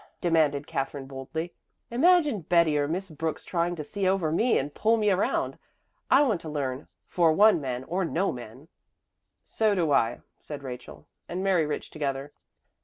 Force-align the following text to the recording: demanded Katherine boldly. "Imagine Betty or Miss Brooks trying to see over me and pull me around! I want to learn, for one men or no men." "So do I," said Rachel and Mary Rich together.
demanded 0.19 0.65
Katherine 0.65 1.05
boldly. 1.05 1.53
"Imagine 1.91 2.41
Betty 2.41 2.75
or 2.75 2.87
Miss 2.87 3.11
Brooks 3.11 3.45
trying 3.45 3.75
to 3.75 3.83
see 3.83 4.07
over 4.07 4.31
me 4.31 4.57
and 4.57 4.73
pull 4.73 4.97
me 4.97 5.11
around! 5.11 5.59
I 6.09 6.23
want 6.23 6.41
to 6.41 6.49
learn, 6.49 6.87
for 7.07 7.31
one 7.31 7.61
men 7.61 7.83
or 7.83 8.03
no 8.03 8.31
men." 8.31 8.67
"So 9.45 9.75
do 9.75 9.91
I," 9.91 10.21
said 10.39 10.63
Rachel 10.63 11.07
and 11.29 11.43
Mary 11.43 11.67
Rich 11.67 11.91
together. 11.91 12.33